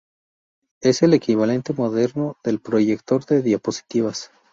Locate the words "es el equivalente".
0.81-1.73